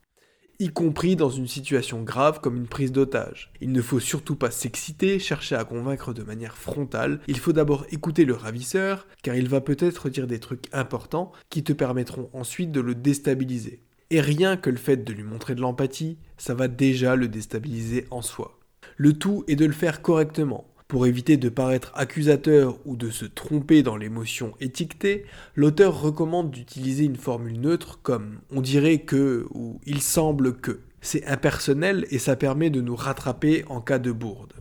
Y 0.59 0.69
compris 0.69 1.15
dans 1.15 1.29
une 1.29 1.45
situation 1.45 2.01
grave 2.01 2.39
comme 2.41 2.57
une 2.57 2.65
prise 2.65 2.91
d'otage. 2.91 3.53
Il 3.61 3.71
ne 3.71 3.81
faut 3.83 3.99
surtout 3.99 4.35
pas 4.35 4.49
s'exciter, 4.49 5.19
chercher 5.19 5.55
à 5.55 5.63
convaincre 5.63 6.11
de 6.13 6.23
manière 6.23 6.57
frontale, 6.57 7.19
il 7.27 7.37
faut 7.37 7.53
d'abord 7.53 7.85
écouter 7.91 8.25
le 8.25 8.33
ravisseur, 8.33 9.05
car 9.21 9.35
il 9.35 9.47
va 9.47 9.61
peut-être 9.61 10.09
dire 10.09 10.25
des 10.25 10.39
trucs 10.39 10.73
importants 10.73 11.31
qui 11.51 11.63
te 11.63 11.73
permettront 11.73 12.31
ensuite 12.33 12.71
de 12.71 12.81
le 12.81 12.95
déstabiliser. 12.95 13.83
Et 14.09 14.21
rien 14.21 14.55
que 14.55 14.69
le 14.69 14.77
fait 14.77 14.97
de 14.97 15.11
lui 15.11 15.23
montrer 15.23 15.53
de 15.53 15.61
l'empathie, 15.61 16.17
ça 16.37 16.53
va 16.53 16.67
déjà 16.67 17.15
le 17.15 17.27
déstabiliser 17.27 18.05
en 18.09 18.21
soi. 18.21 18.57
Le 18.95 19.13
tout 19.13 19.43
est 19.47 19.55
de 19.55 19.65
le 19.65 19.73
faire 19.73 20.01
correctement. 20.01 20.65
Pour 20.87 21.05
éviter 21.05 21.35
de 21.35 21.49
paraître 21.49 21.91
accusateur 21.95 22.79
ou 22.85 22.95
de 22.95 23.09
se 23.09 23.25
tromper 23.25 23.83
dans 23.83 23.97
l'émotion 23.97 24.53
étiquetée, 24.61 25.25
l'auteur 25.55 25.99
recommande 25.99 26.49
d'utiliser 26.49 27.03
une 27.03 27.17
formule 27.17 27.59
neutre 27.59 27.99
comme 28.01 28.39
on 28.49 28.61
dirait 28.61 28.99
que 28.99 29.45
ou 29.51 29.81
il 29.85 30.01
semble 30.01 30.55
que. 30.55 30.79
C'est 31.01 31.25
impersonnel 31.25 32.05
et 32.09 32.19
ça 32.19 32.37
permet 32.37 32.69
de 32.69 32.79
nous 32.79 32.95
rattraper 32.95 33.65
en 33.67 33.81
cas 33.81 33.99
de 33.99 34.13
bourde. 34.13 34.53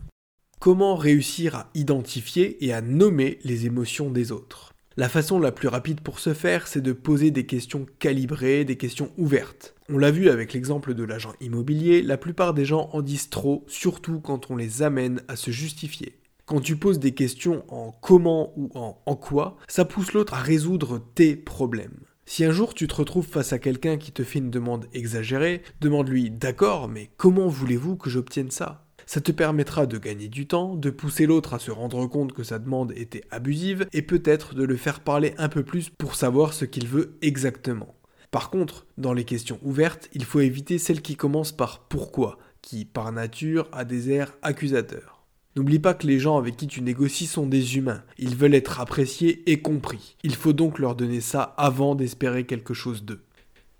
Comment 0.59 0.95
réussir 0.95 1.55
à 1.55 1.69
identifier 1.73 2.63
et 2.65 2.73
à 2.73 2.81
nommer 2.81 3.39
les 3.45 3.65
émotions 3.65 4.09
des 4.11 4.33
autres? 4.33 4.73
La 4.97 5.09
façon 5.09 5.39
la 5.39 5.51
plus 5.51 5.67
rapide 5.67 6.01
pour 6.01 6.19
ce 6.19 6.33
faire, 6.33 6.67
c'est 6.67 6.81
de 6.81 6.91
poser 6.91 7.29
des 7.29 7.45
questions 7.45 7.85
calibrées, 7.99 8.65
des 8.65 8.77
questions 8.77 9.11
ouvertes. 9.17 9.75
On 9.89 9.99
l'a 9.99 10.09
vu 10.09 10.27
avec 10.27 10.53
l'exemple 10.53 10.95
de 10.95 11.03
l'agent 11.03 11.33
immobilier, 11.39 12.01
la 12.01 12.17
plupart 12.17 12.55
des 12.55 12.65
gens 12.65 12.89
en 12.91 13.03
disent 13.03 13.29
trop, 13.29 13.63
surtout 13.67 14.19
quand 14.19 14.49
on 14.49 14.55
les 14.55 14.81
amène 14.81 15.21
à 15.27 15.35
se 15.35 15.51
justifier. 15.51 16.17
Quand 16.47 16.61
tu 16.61 16.77
poses 16.77 16.97
des 16.97 17.13
questions 17.13 17.63
en 17.67 17.91
comment 17.91 18.53
ou 18.57 18.71
en 18.73 18.99
en 19.05 19.15
quoi, 19.15 19.57
ça 19.67 19.85
pousse 19.85 20.13
l'autre 20.13 20.33
à 20.33 20.39
résoudre 20.39 20.99
tes 21.13 21.35
problèmes. 21.35 21.99
Si 22.25 22.43
un 22.43 22.51
jour 22.51 22.73
tu 22.73 22.87
te 22.87 22.95
retrouves 22.95 23.27
face 23.27 23.53
à 23.53 23.59
quelqu'un 23.59 23.97
qui 23.97 24.11
te 24.11 24.23
fait 24.23 24.39
une 24.39 24.49
demande 24.49 24.87
exagérée, 24.93 25.61
demande-lui 25.79 26.31
d'accord, 26.31 26.87
mais 26.87 27.11
comment 27.17 27.47
voulez-vous 27.47 27.97
que 27.97 28.09
j'obtienne 28.09 28.51
ça? 28.51 28.86
Ça 29.07 29.21
te 29.21 29.31
permettra 29.31 29.85
de 29.85 29.97
gagner 29.97 30.27
du 30.27 30.47
temps, 30.47 30.75
de 30.75 30.89
pousser 30.89 31.25
l'autre 31.25 31.53
à 31.53 31.59
se 31.59 31.71
rendre 31.71 32.05
compte 32.07 32.33
que 32.33 32.43
sa 32.43 32.59
demande 32.59 32.91
était 32.95 33.23
abusive 33.31 33.87
et 33.93 34.01
peut-être 34.01 34.53
de 34.53 34.63
le 34.63 34.75
faire 34.75 34.99
parler 34.99 35.33
un 35.37 35.47
peu 35.47 35.63
plus 35.63 35.89
pour 35.89 36.13
savoir 36.13 36.53
ce 36.53 36.65
qu'il 36.65 36.87
veut 36.87 37.17
exactement. 37.21 37.95
Par 38.31 38.49
contre, 38.49 38.85
dans 38.97 39.13
les 39.13 39.23
questions 39.23 39.59
ouvertes, 39.63 40.09
il 40.11 40.25
faut 40.25 40.41
éviter 40.41 40.77
celles 40.77 41.01
qui 41.01 41.15
commencent 41.15 41.55
par 41.55 41.87
pourquoi, 41.87 42.37
qui 42.61 42.83
par 42.83 43.13
nature 43.13 43.69
a 43.71 43.85
des 43.85 44.11
airs 44.11 44.35
accusateurs. 44.41 45.25
N'oublie 45.55 45.79
pas 45.79 45.93
que 45.93 46.05
les 46.05 46.19
gens 46.19 46.37
avec 46.37 46.57
qui 46.57 46.67
tu 46.67 46.81
négocies 46.81 47.27
sont 47.27 47.47
des 47.47 47.77
humains, 47.77 48.03
ils 48.17 48.35
veulent 48.35 48.53
être 48.53 48.81
appréciés 48.81 49.49
et 49.49 49.61
compris. 49.61 50.17
Il 50.21 50.35
faut 50.35 50.53
donc 50.53 50.79
leur 50.79 50.95
donner 50.95 51.21
ça 51.21 51.41
avant 51.41 51.95
d'espérer 51.95 52.45
quelque 52.45 52.73
chose 52.73 53.05
d'eux. 53.05 53.23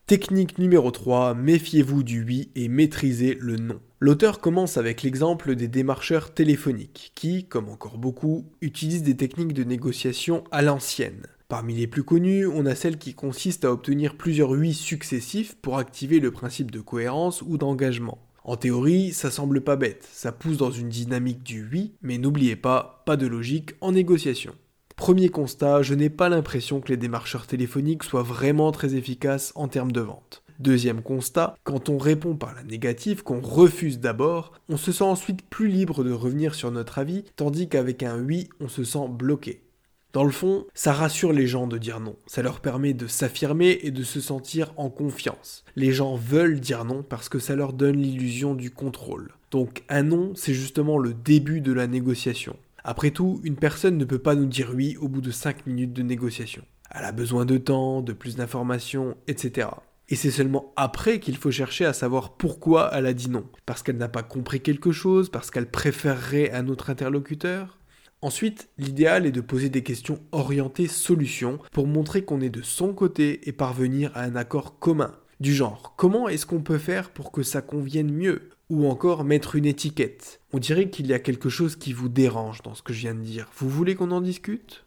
Technique 0.08 0.58
numéro 0.58 0.90
3, 0.90 1.34
méfiez-vous 1.34 2.02
du 2.02 2.24
oui 2.24 2.50
et 2.56 2.70
maîtrisez 2.70 3.38
le 3.42 3.58
non. 3.58 3.82
L'auteur 4.00 4.40
commence 4.40 4.78
avec 4.78 5.04
l'exemple 5.04 5.54
des 5.54 5.68
démarcheurs 5.68 6.34
téléphoniques, 6.34 7.12
qui, 7.14 7.44
comme 7.44 7.68
encore 7.68 7.98
beaucoup, 7.98 8.46
utilisent 8.62 9.04
des 9.04 9.18
techniques 9.18 9.52
de 9.52 9.66
négociation 9.66 10.46
à 10.50 10.62
l'ancienne. 10.62 11.28
Parmi 11.50 11.76
les 11.76 11.88
plus 11.88 12.06
connues, 12.06 12.48
on 12.48 12.66
a 12.66 12.74
celle 12.74 12.98
qui 12.98 13.16
consiste 13.16 13.66
à 13.66 13.72
obtenir 13.74 14.16
plusieurs 14.16 14.52
oui 14.52 14.74
successifs 14.74 15.56
pour 15.56 15.78
activer 15.78 16.22
le 16.22 16.32
principe 16.32 16.72
de 16.72 16.80
cohérence 16.80 17.42
ou 17.42 17.58
d'engagement. 17.58 18.20
En 18.46 18.56
théorie, 18.56 19.12
ça 19.12 19.30
semble 19.30 19.60
pas 19.60 19.76
bête, 19.76 20.08
ça 20.10 20.32
pousse 20.32 20.56
dans 20.56 20.72
une 20.72 20.88
dynamique 20.88 21.44
du 21.44 21.68
oui, 21.70 21.96
mais 22.02 22.18
n'oubliez 22.18 22.56
pas, 22.56 23.04
pas 23.06 23.18
de 23.18 23.28
logique 23.28 23.72
en 23.82 23.92
négociation. 23.92 24.56
Premier 24.98 25.30
constat, 25.30 25.84
je 25.84 25.94
n'ai 25.94 26.10
pas 26.10 26.28
l'impression 26.28 26.82
que 26.82 26.90
les 26.90 26.98
démarcheurs 26.98 27.46
téléphoniques 27.46 28.04
soient 28.04 28.24
vraiment 28.24 28.72
très 28.72 28.96
efficaces 28.96 29.54
en 29.56 29.68
termes 29.68 29.92
de 29.92 30.02
vente. 30.02 30.44
Deuxième 30.60 31.04
constat, 31.04 31.56
quand 31.64 31.88
on 31.88 32.00
répond 32.00 32.36
par 32.36 32.56
la 32.56 32.64
négative, 32.64 33.22
qu'on 33.22 33.40
refuse 33.40 34.00
d'abord, 34.00 34.54
on 34.70 34.76
se 34.76 34.92
sent 34.92 35.04
ensuite 35.04 35.44
plus 35.44 35.68
libre 35.68 36.04
de 36.04 36.12
revenir 36.12 36.56
sur 36.56 36.72
notre 36.72 36.98
avis, 36.98 37.24
tandis 37.36 37.70
qu'avec 37.70 38.02
un 38.02 38.20
oui, 38.20 38.50
on 38.60 38.68
se 38.68 38.84
sent 38.84 39.08
bloqué. 39.08 39.62
Dans 40.14 40.24
le 40.24 40.32
fond, 40.32 40.66
ça 40.74 40.94
rassure 40.94 41.32
les 41.32 41.46
gens 41.46 41.68
de 41.68 41.78
dire 41.78 42.00
non. 42.00 42.16
Ça 42.26 42.42
leur 42.42 42.60
permet 42.60 42.96
de 42.96 43.06
s'affirmer 43.06 43.80
et 43.84 43.92
de 43.92 44.04
se 44.04 44.20
sentir 44.20 44.74
en 44.78 44.90
confiance. 44.90 45.64
Les 45.76 45.92
gens 45.92 46.16
veulent 46.16 46.60
dire 46.60 46.86
non 46.86 47.04
parce 47.08 47.30
que 47.30 47.40
ça 47.40 47.56
leur 47.56 47.72
donne 47.72 47.98
l'illusion 47.98 48.56
du 48.56 48.72
contrôle. 48.72 49.32
Donc 49.52 49.84
un 49.90 50.02
non, 50.02 50.34
c'est 50.36 50.56
justement 50.56 50.98
le 50.98 51.14
début 51.14 51.62
de 51.62 51.72
la 51.72 51.86
négociation. 51.86 52.58
Après 52.90 53.12
tout, 53.12 53.42
une 53.44 53.58
personne 53.58 53.98
ne 53.98 54.06
peut 54.06 54.18
pas 54.18 54.34
nous 54.34 54.46
dire 54.46 54.72
oui 54.74 54.96
au 55.02 55.10
bout 55.10 55.20
de 55.20 55.30
5 55.30 55.68
minutes 55.68 55.92
de 55.92 56.04
négociation. 56.04 56.64
Elle 56.90 57.04
a 57.04 57.12
besoin 57.12 57.44
de 57.44 57.58
temps, 57.58 58.02
de 58.02 58.14
plus 58.14 58.38
d'informations, 58.38 59.18
etc. 59.28 59.68
Et 60.08 60.16
c'est 60.16 60.32
seulement 60.32 60.72
après 60.78 61.20
qu'il 61.20 61.36
faut 61.36 61.52
chercher 61.52 61.84
à 61.84 61.92
savoir 61.92 62.38
pourquoi 62.38 62.90
elle 62.94 63.06
a 63.06 63.14
dit 63.14 63.30
non. 63.30 63.46
Parce 63.66 63.84
qu'elle 63.84 63.98
n'a 63.98 64.08
pas 64.08 64.24
compris 64.24 64.62
quelque 64.62 64.94
chose, 64.94 65.28
parce 65.28 65.52
qu'elle 65.52 65.70
préférerait 65.70 66.54
un 66.54 66.70
autre 66.70 66.90
interlocuteur. 66.90 67.78
Ensuite, 68.22 68.70
l'idéal 68.78 69.26
est 69.26 69.34
de 69.34 69.42
poser 69.42 69.68
des 69.68 69.84
questions 69.84 70.22
orientées 70.32 70.88
solution 70.88 71.60
pour 71.74 71.88
montrer 71.88 72.24
qu'on 72.24 72.40
est 72.40 72.50
de 72.50 72.62
son 72.62 72.94
côté 72.94 73.50
et 73.50 73.52
parvenir 73.52 74.12
à 74.16 74.22
un 74.22 74.38
accord 74.38 74.80
commun. 74.80 75.12
Du 75.40 75.54
genre, 75.54 75.94
comment 75.98 76.28
est-ce 76.28 76.48
qu'on 76.48 76.62
peut 76.62 76.80
faire 76.80 77.12
pour 77.12 77.32
que 77.32 77.44
ça 77.44 77.62
convienne 77.62 78.12
mieux 78.12 78.50
Ou 78.72 78.88
encore 78.88 79.24
mettre 79.24 79.56
une 79.56 79.68
étiquette? 79.68 80.42
On 80.52 80.58
dirait 80.58 80.90
qu'il 80.90 81.06
y 81.06 81.14
a 81.14 81.20
quelque 81.20 81.50
chose 81.50 81.76
qui 81.76 81.94
vous 81.94 82.10
dérange 82.10 82.64
dans 82.64 82.74
ce 82.74 82.82
que 82.82 82.92
je 82.92 83.02
viens 83.02 83.14
de 83.14 83.22
dire. 83.22 83.48
Vous 83.56 83.70
voulez 83.70 83.94
qu'on 83.94 84.10
en 84.10 84.22
discute? 84.22 84.84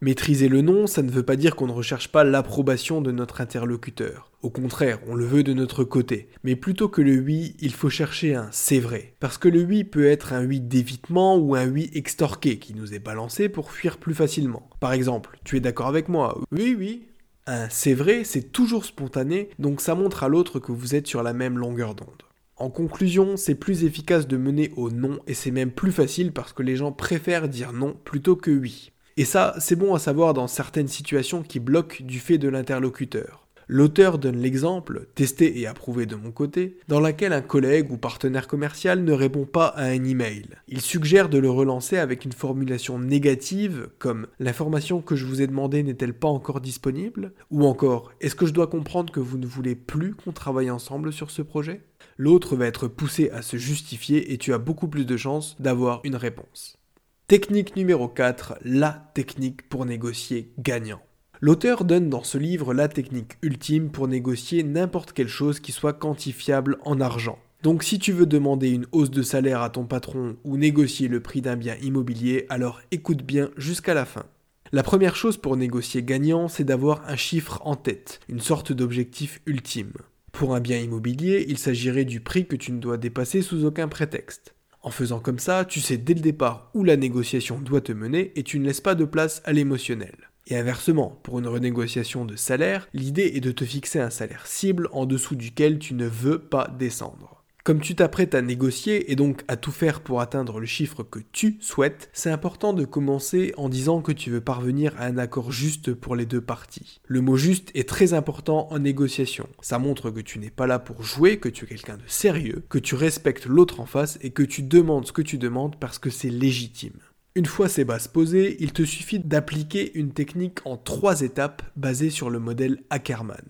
Maîtriser 0.00 0.46
le 0.46 0.60
non, 0.60 0.86
ça 0.86 1.02
ne 1.02 1.10
veut 1.10 1.24
pas 1.24 1.34
dire 1.34 1.56
qu'on 1.56 1.66
ne 1.66 1.72
recherche 1.72 2.12
pas 2.12 2.22
l'approbation 2.22 3.00
de 3.00 3.10
notre 3.10 3.40
interlocuteur. 3.40 4.30
Au 4.42 4.50
contraire, 4.50 5.00
on 5.08 5.16
le 5.16 5.24
veut 5.24 5.42
de 5.42 5.52
notre 5.52 5.82
côté. 5.82 6.28
Mais 6.44 6.54
plutôt 6.54 6.88
que 6.88 7.02
le 7.02 7.18
oui, 7.18 7.56
il 7.58 7.72
faut 7.72 7.90
chercher 7.90 8.36
un 8.36 8.48
c'est 8.52 8.78
vrai. 8.78 9.16
Parce 9.18 9.38
que 9.38 9.48
le 9.48 9.64
oui 9.64 9.82
peut 9.82 10.06
être 10.06 10.32
un 10.32 10.46
oui 10.46 10.60
d'évitement 10.60 11.36
ou 11.36 11.56
un 11.56 11.66
oui 11.66 11.90
extorqué 11.94 12.60
qui 12.60 12.74
nous 12.74 12.94
est 12.94 13.00
balancé 13.00 13.48
pour 13.48 13.72
fuir 13.72 13.96
plus 13.96 14.14
facilement. 14.14 14.70
Par 14.78 14.92
exemple, 14.92 15.36
tu 15.42 15.56
es 15.56 15.60
d'accord 15.60 15.88
avec 15.88 16.08
moi? 16.08 16.40
Oui, 16.52 16.76
oui. 16.78 17.08
Un 17.50 17.70
c'est 17.70 17.94
vrai, 17.94 18.24
c'est 18.24 18.52
toujours 18.52 18.84
spontané, 18.84 19.48
donc 19.58 19.80
ça 19.80 19.94
montre 19.94 20.22
à 20.22 20.28
l'autre 20.28 20.58
que 20.60 20.70
vous 20.70 20.94
êtes 20.94 21.06
sur 21.06 21.22
la 21.22 21.32
même 21.32 21.56
longueur 21.56 21.94
d'onde. 21.94 22.22
En 22.56 22.68
conclusion, 22.68 23.38
c'est 23.38 23.54
plus 23.54 23.84
efficace 23.84 24.28
de 24.28 24.36
mener 24.36 24.70
au 24.76 24.90
non 24.90 25.18
et 25.26 25.32
c'est 25.32 25.50
même 25.50 25.70
plus 25.70 25.90
facile 25.90 26.32
parce 26.32 26.52
que 26.52 26.62
les 26.62 26.76
gens 26.76 26.92
préfèrent 26.92 27.48
dire 27.48 27.72
non 27.72 27.96
plutôt 28.04 28.36
que 28.36 28.50
oui. 28.50 28.92
Et 29.16 29.24
ça, 29.24 29.54
c'est 29.60 29.76
bon 29.76 29.94
à 29.94 29.98
savoir 29.98 30.34
dans 30.34 30.46
certaines 30.46 30.88
situations 30.88 31.42
qui 31.42 31.58
bloquent 31.58 32.04
du 32.04 32.20
fait 32.20 32.36
de 32.36 32.48
l'interlocuteur. 32.48 33.47
L'auteur 33.70 34.18
donne 34.18 34.38
l'exemple, 34.38 35.08
testé 35.14 35.60
et 35.60 35.66
approuvé 35.66 36.06
de 36.06 36.16
mon 36.16 36.30
côté, 36.30 36.78
dans 36.88 37.00
laquelle 37.00 37.34
un 37.34 37.42
collègue 37.42 37.92
ou 37.92 37.98
partenaire 37.98 38.48
commercial 38.48 39.04
ne 39.04 39.12
répond 39.12 39.44
pas 39.44 39.66
à 39.66 39.84
un 39.84 40.04
email. 40.04 40.46
Il 40.68 40.80
suggère 40.80 41.28
de 41.28 41.36
le 41.36 41.50
relancer 41.50 41.98
avec 41.98 42.24
une 42.24 42.32
formulation 42.32 42.98
négative 42.98 43.90
comme 43.98 44.26
l'information 44.38 45.02
que 45.02 45.16
je 45.16 45.26
vous 45.26 45.42
ai 45.42 45.46
demandée 45.46 45.82
n'est-elle 45.82 46.14
pas 46.14 46.28
encore 46.28 46.62
disponible? 46.62 47.34
Ou 47.50 47.66
encore 47.66 48.10
est-ce 48.22 48.34
que 48.34 48.46
je 48.46 48.54
dois 48.54 48.68
comprendre 48.68 49.12
que 49.12 49.20
vous 49.20 49.36
ne 49.36 49.46
voulez 49.46 49.74
plus 49.74 50.14
qu'on 50.14 50.32
travaille 50.32 50.70
ensemble 50.70 51.12
sur 51.12 51.30
ce 51.30 51.42
projet? 51.42 51.82
L'autre 52.16 52.56
va 52.56 52.66
être 52.66 52.88
poussé 52.88 53.28
à 53.30 53.42
se 53.42 53.58
justifier 53.58 54.32
et 54.32 54.38
tu 54.38 54.54
as 54.54 54.58
beaucoup 54.58 54.88
plus 54.88 55.04
de 55.04 55.16
chances 55.18 55.56
d'avoir 55.60 56.00
une 56.04 56.16
réponse. 56.16 56.78
Technique 57.26 57.76
numéro 57.76 58.08
4, 58.08 58.60
la 58.64 59.10
technique 59.12 59.68
pour 59.68 59.84
négocier 59.84 60.54
gagnant. 60.58 61.02
L'auteur 61.40 61.84
donne 61.84 62.10
dans 62.10 62.24
ce 62.24 62.36
livre 62.36 62.74
la 62.74 62.88
technique 62.88 63.36
ultime 63.42 63.90
pour 63.90 64.08
négocier 64.08 64.64
n'importe 64.64 65.12
quelle 65.12 65.28
chose 65.28 65.60
qui 65.60 65.70
soit 65.70 65.92
quantifiable 65.92 66.78
en 66.84 67.00
argent. 67.00 67.38
Donc 67.62 67.84
si 67.84 68.00
tu 68.00 68.10
veux 68.12 68.26
demander 68.26 68.70
une 68.70 68.86
hausse 68.90 69.10
de 69.10 69.22
salaire 69.22 69.62
à 69.62 69.70
ton 69.70 69.84
patron 69.84 70.36
ou 70.42 70.56
négocier 70.56 71.06
le 71.06 71.20
prix 71.20 71.40
d'un 71.40 71.56
bien 71.56 71.76
immobilier, 71.80 72.46
alors 72.48 72.80
écoute 72.90 73.22
bien 73.22 73.50
jusqu'à 73.56 73.94
la 73.94 74.04
fin. 74.04 74.24
La 74.72 74.82
première 74.82 75.14
chose 75.14 75.36
pour 75.36 75.56
négocier 75.56 76.02
gagnant, 76.02 76.48
c'est 76.48 76.64
d'avoir 76.64 77.08
un 77.08 77.16
chiffre 77.16 77.60
en 77.64 77.76
tête, 77.76 78.18
une 78.28 78.40
sorte 78.40 78.72
d'objectif 78.72 79.40
ultime. 79.46 79.92
Pour 80.32 80.56
un 80.56 80.60
bien 80.60 80.78
immobilier, 80.78 81.46
il 81.48 81.58
s'agirait 81.58 82.04
du 82.04 82.20
prix 82.20 82.46
que 82.46 82.56
tu 82.56 82.72
ne 82.72 82.80
dois 82.80 82.96
dépasser 82.96 83.42
sous 83.42 83.64
aucun 83.64 83.86
prétexte. 83.86 84.54
En 84.82 84.90
faisant 84.90 85.20
comme 85.20 85.38
ça, 85.38 85.64
tu 85.64 85.80
sais 85.80 85.98
dès 85.98 86.14
le 86.14 86.20
départ 86.20 86.70
où 86.74 86.82
la 86.82 86.96
négociation 86.96 87.60
doit 87.60 87.80
te 87.80 87.92
mener 87.92 88.32
et 88.36 88.42
tu 88.42 88.58
ne 88.58 88.66
laisses 88.66 88.80
pas 88.80 88.94
de 88.94 89.04
place 89.04 89.40
à 89.44 89.52
l'émotionnel. 89.52 90.27
Et 90.50 90.56
inversement, 90.56 91.20
pour 91.22 91.38
une 91.38 91.46
renégociation 91.46 92.24
de 92.24 92.34
salaire, 92.34 92.88
l'idée 92.94 93.32
est 93.34 93.40
de 93.40 93.52
te 93.52 93.66
fixer 93.66 94.00
un 94.00 94.08
salaire 94.08 94.46
cible 94.46 94.88
en 94.92 95.04
dessous 95.04 95.36
duquel 95.36 95.78
tu 95.78 95.92
ne 95.92 96.06
veux 96.06 96.38
pas 96.38 96.68
descendre. 96.78 97.44
Comme 97.64 97.82
tu 97.82 97.94
t'apprêtes 97.94 98.34
à 98.34 98.40
négocier 98.40 99.12
et 99.12 99.14
donc 99.14 99.42
à 99.46 99.58
tout 99.58 99.72
faire 99.72 100.00
pour 100.00 100.22
atteindre 100.22 100.58
le 100.58 100.64
chiffre 100.64 101.02
que 101.02 101.18
tu 101.32 101.58
souhaites, 101.60 102.08
c'est 102.14 102.30
important 102.30 102.72
de 102.72 102.86
commencer 102.86 103.52
en 103.58 103.68
disant 103.68 104.00
que 104.00 104.10
tu 104.10 104.30
veux 104.30 104.40
parvenir 104.40 104.94
à 104.96 105.04
un 105.04 105.18
accord 105.18 105.52
juste 105.52 105.92
pour 105.92 106.16
les 106.16 106.24
deux 106.24 106.40
parties. 106.40 107.02
Le 107.04 107.20
mot 107.20 107.36
juste 107.36 107.70
est 107.74 107.86
très 107.86 108.14
important 108.14 108.68
en 108.70 108.78
négociation. 108.78 109.46
Ça 109.60 109.78
montre 109.78 110.10
que 110.10 110.20
tu 110.20 110.38
n'es 110.38 110.48
pas 110.48 110.66
là 110.66 110.78
pour 110.78 111.02
jouer, 111.02 111.40
que 111.40 111.50
tu 111.50 111.66
es 111.66 111.68
quelqu'un 111.68 111.98
de 111.98 112.02
sérieux, 112.06 112.64
que 112.70 112.78
tu 112.78 112.94
respectes 112.94 113.44
l'autre 113.44 113.80
en 113.80 113.86
face 113.86 114.18
et 114.22 114.30
que 114.30 114.42
tu 114.42 114.62
demandes 114.62 115.06
ce 115.06 115.12
que 115.12 115.20
tu 115.20 115.36
demandes 115.36 115.76
parce 115.76 115.98
que 115.98 116.08
c'est 116.08 116.30
légitime. 116.30 116.98
Une 117.34 117.46
fois 117.46 117.68
ces 117.68 117.84
bases 117.84 118.08
posées, 118.08 118.56
il 118.60 118.72
te 118.72 118.84
suffit 118.84 119.20
d'appliquer 119.20 119.96
une 119.96 120.12
technique 120.12 120.58
en 120.64 120.76
trois 120.76 121.20
étapes 121.20 121.62
basée 121.76 122.10
sur 122.10 122.30
le 122.30 122.40
modèle 122.40 122.82
Ackermann. 122.90 123.46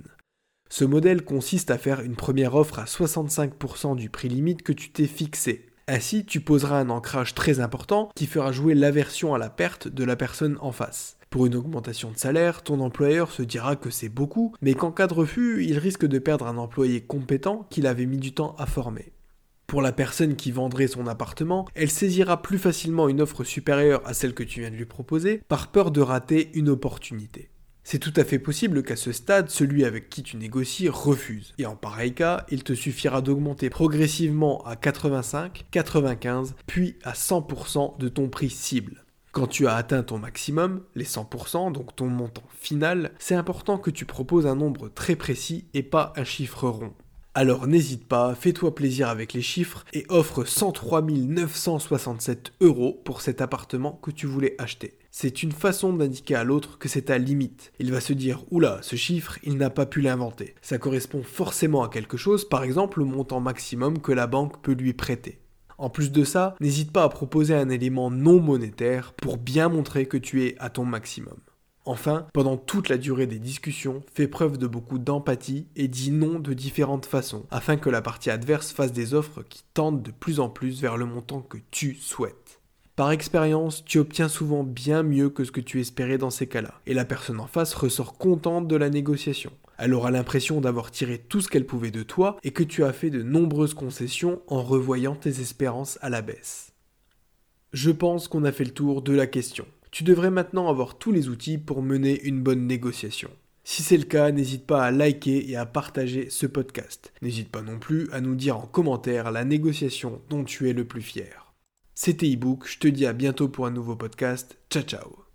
Ce 0.68 0.84
modèle 0.84 1.24
consiste 1.24 1.70
à 1.70 1.78
faire 1.78 2.00
une 2.00 2.16
première 2.16 2.54
offre 2.54 2.78
à 2.78 2.84
65% 2.84 3.96
du 3.96 4.10
prix 4.10 4.28
limite 4.28 4.62
que 4.62 4.72
tu 4.72 4.90
t'es 4.90 5.06
fixé. 5.06 5.66
Ainsi, 5.86 6.26
tu 6.26 6.42
poseras 6.42 6.80
un 6.80 6.90
ancrage 6.90 7.34
très 7.34 7.60
important 7.60 8.10
qui 8.14 8.26
fera 8.26 8.52
jouer 8.52 8.74
l'aversion 8.74 9.32
à 9.32 9.38
la 9.38 9.48
perte 9.48 9.88
de 9.88 10.04
la 10.04 10.16
personne 10.16 10.58
en 10.60 10.70
face. 10.70 11.16
Pour 11.30 11.46
une 11.46 11.54
augmentation 11.54 12.10
de 12.10 12.18
salaire, 12.18 12.62
ton 12.62 12.80
employeur 12.80 13.30
se 13.30 13.42
dira 13.42 13.76
que 13.76 13.88
c'est 13.88 14.10
beaucoup, 14.10 14.54
mais 14.60 14.74
qu'en 14.74 14.92
cas 14.92 15.06
de 15.06 15.14
refus, 15.14 15.64
il 15.64 15.78
risque 15.78 16.06
de 16.06 16.18
perdre 16.18 16.46
un 16.46 16.58
employé 16.58 17.00
compétent 17.00 17.66
qu'il 17.70 17.86
avait 17.86 18.06
mis 18.06 18.18
du 18.18 18.34
temps 18.34 18.54
à 18.58 18.66
former. 18.66 19.12
Pour 19.68 19.82
la 19.82 19.92
personne 19.92 20.34
qui 20.34 20.50
vendrait 20.50 20.86
son 20.86 21.06
appartement, 21.06 21.68
elle 21.74 21.90
saisira 21.90 22.40
plus 22.40 22.56
facilement 22.56 23.06
une 23.06 23.20
offre 23.20 23.44
supérieure 23.44 24.00
à 24.06 24.14
celle 24.14 24.32
que 24.32 24.42
tu 24.42 24.60
viens 24.60 24.70
de 24.70 24.76
lui 24.76 24.86
proposer 24.86 25.42
par 25.46 25.70
peur 25.70 25.90
de 25.90 26.00
rater 26.00 26.50
une 26.54 26.70
opportunité. 26.70 27.50
C'est 27.84 27.98
tout 27.98 28.14
à 28.16 28.24
fait 28.24 28.38
possible 28.38 28.82
qu'à 28.82 28.96
ce 28.96 29.12
stade, 29.12 29.50
celui 29.50 29.84
avec 29.84 30.08
qui 30.08 30.22
tu 30.22 30.38
négocies 30.38 30.88
refuse. 30.88 31.52
Et 31.58 31.66
en 31.66 31.76
pareil 31.76 32.14
cas, 32.14 32.46
il 32.48 32.64
te 32.64 32.72
suffira 32.72 33.20
d'augmenter 33.20 33.68
progressivement 33.68 34.64
à 34.64 34.74
85, 34.74 35.66
95, 35.70 36.54
puis 36.66 36.96
à 37.04 37.12
100% 37.12 37.98
de 37.98 38.08
ton 38.08 38.30
prix 38.30 38.48
cible. 38.48 39.04
Quand 39.32 39.48
tu 39.48 39.66
as 39.66 39.74
atteint 39.74 40.02
ton 40.02 40.18
maximum, 40.18 40.80
les 40.94 41.04
100%, 41.04 41.72
donc 41.72 41.94
ton 41.94 42.06
montant 42.06 42.48
final, 42.58 43.12
c'est 43.18 43.34
important 43.34 43.76
que 43.76 43.90
tu 43.90 44.06
proposes 44.06 44.46
un 44.46 44.56
nombre 44.56 44.88
très 44.88 45.14
précis 45.14 45.66
et 45.74 45.82
pas 45.82 46.14
un 46.16 46.24
chiffre 46.24 46.66
rond. 46.70 46.94
Alors 47.34 47.66
n'hésite 47.66 48.06
pas, 48.06 48.34
fais-toi 48.34 48.74
plaisir 48.74 49.08
avec 49.08 49.32
les 49.32 49.42
chiffres 49.42 49.84
et 49.92 50.04
offre 50.08 50.44
103 50.44 51.02
967 51.02 52.52
euros 52.60 53.00
pour 53.04 53.20
cet 53.20 53.40
appartement 53.40 53.92
que 54.02 54.10
tu 54.10 54.26
voulais 54.26 54.56
acheter. 54.58 54.98
C'est 55.10 55.42
une 55.42 55.52
façon 55.52 55.92
d'indiquer 55.92 56.34
à 56.34 56.44
l'autre 56.44 56.78
que 56.78 56.88
c'est 56.88 57.02
ta 57.02 57.18
limite. 57.18 57.72
Il 57.78 57.92
va 57.92 58.00
se 58.00 58.12
dire 58.12 58.44
oula, 58.50 58.78
ce 58.82 58.96
chiffre, 58.96 59.38
il 59.42 59.56
n'a 59.56 59.70
pas 59.70 59.86
pu 59.86 60.00
l'inventer. 60.00 60.54
Ça 60.62 60.78
correspond 60.78 61.22
forcément 61.22 61.82
à 61.82 61.88
quelque 61.88 62.16
chose, 62.16 62.48
par 62.48 62.64
exemple 62.64 62.98
le 62.98 63.04
montant 63.04 63.40
maximum 63.40 64.00
que 64.00 64.12
la 64.12 64.26
banque 64.26 64.60
peut 64.62 64.72
lui 64.72 64.92
prêter. 64.92 65.38
En 65.78 65.90
plus 65.90 66.10
de 66.10 66.24
ça, 66.24 66.56
n'hésite 66.60 66.92
pas 66.92 67.04
à 67.04 67.08
proposer 67.08 67.54
un 67.54 67.68
élément 67.68 68.10
non 68.10 68.40
monétaire 68.40 69.12
pour 69.12 69.36
bien 69.36 69.68
montrer 69.68 70.06
que 70.06 70.16
tu 70.16 70.44
es 70.44 70.56
à 70.58 70.70
ton 70.70 70.84
maximum. 70.84 71.38
Enfin, 71.88 72.26
pendant 72.34 72.58
toute 72.58 72.90
la 72.90 72.98
durée 72.98 73.26
des 73.26 73.38
discussions, 73.38 74.02
fais 74.12 74.28
preuve 74.28 74.58
de 74.58 74.66
beaucoup 74.66 74.98
d'empathie 74.98 75.68
et 75.74 75.88
dis 75.88 76.10
non 76.10 76.38
de 76.38 76.52
différentes 76.52 77.06
façons, 77.06 77.46
afin 77.50 77.78
que 77.78 77.88
la 77.88 78.02
partie 78.02 78.28
adverse 78.28 78.72
fasse 78.72 78.92
des 78.92 79.14
offres 79.14 79.42
qui 79.42 79.64
tendent 79.72 80.02
de 80.02 80.10
plus 80.10 80.38
en 80.38 80.50
plus 80.50 80.82
vers 80.82 80.98
le 80.98 81.06
montant 81.06 81.40
que 81.40 81.56
tu 81.70 81.94
souhaites. 81.94 82.60
Par 82.94 83.10
expérience, 83.10 83.86
tu 83.86 83.98
obtiens 83.98 84.28
souvent 84.28 84.64
bien 84.64 85.02
mieux 85.02 85.30
que 85.30 85.44
ce 85.44 85.50
que 85.50 85.62
tu 85.62 85.80
espérais 85.80 86.18
dans 86.18 86.28
ces 86.28 86.46
cas-là, 86.46 86.74
et 86.86 86.92
la 86.92 87.06
personne 87.06 87.40
en 87.40 87.46
face 87.46 87.72
ressort 87.72 88.18
contente 88.18 88.68
de 88.68 88.76
la 88.76 88.90
négociation. 88.90 89.52
Elle 89.78 89.94
aura 89.94 90.10
l'impression 90.10 90.60
d'avoir 90.60 90.90
tiré 90.90 91.16
tout 91.16 91.40
ce 91.40 91.48
qu'elle 91.48 91.64
pouvait 91.64 91.90
de 91.90 92.02
toi 92.02 92.36
et 92.44 92.50
que 92.50 92.64
tu 92.64 92.84
as 92.84 92.92
fait 92.92 93.08
de 93.08 93.22
nombreuses 93.22 93.72
concessions 93.72 94.42
en 94.48 94.62
revoyant 94.62 95.14
tes 95.14 95.40
espérances 95.40 95.98
à 96.02 96.10
la 96.10 96.20
baisse. 96.20 96.74
Je 97.72 97.90
pense 97.90 98.28
qu'on 98.28 98.44
a 98.44 98.52
fait 98.52 98.64
le 98.64 98.72
tour 98.72 99.00
de 99.00 99.14
la 99.14 99.26
question. 99.26 99.64
Tu 99.90 100.04
devrais 100.04 100.30
maintenant 100.30 100.68
avoir 100.68 100.98
tous 100.98 101.12
les 101.12 101.28
outils 101.28 101.58
pour 101.58 101.82
mener 101.82 102.22
une 102.22 102.42
bonne 102.42 102.66
négociation. 102.66 103.30
Si 103.64 103.82
c'est 103.82 103.98
le 103.98 104.04
cas, 104.04 104.30
n'hésite 104.30 104.66
pas 104.66 104.82
à 104.82 104.90
liker 104.90 105.50
et 105.50 105.56
à 105.56 105.66
partager 105.66 106.30
ce 106.30 106.46
podcast. 106.46 107.12
N'hésite 107.20 107.50
pas 107.50 107.62
non 107.62 107.78
plus 107.78 108.10
à 108.12 108.20
nous 108.20 108.34
dire 108.34 108.56
en 108.56 108.66
commentaire 108.66 109.30
la 109.30 109.44
négociation 109.44 110.22
dont 110.30 110.44
tu 110.44 110.70
es 110.70 110.72
le 110.72 110.86
plus 110.86 111.02
fier. 111.02 111.52
C'était 111.94 112.30
ebook, 112.30 112.66
je 112.66 112.78
te 112.78 112.88
dis 112.88 113.06
à 113.06 113.12
bientôt 113.12 113.48
pour 113.48 113.66
un 113.66 113.70
nouveau 113.70 113.96
podcast. 113.96 114.56
Ciao 114.70 114.84
ciao 114.84 115.27